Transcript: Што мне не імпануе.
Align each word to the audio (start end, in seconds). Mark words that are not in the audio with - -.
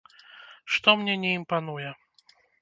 Што 0.75 0.95
мне 1.01 1.15
не 1.27 1.31
імпануе. 1.41 1.89